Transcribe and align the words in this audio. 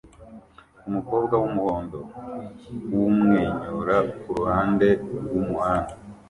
Umukobwa 0.87 1.33
wumuhondo 1.41 1.99
wumwenyura 2.93 3.97
kuruhande 4.21 4.87
rwumuhanda 5.21 5.93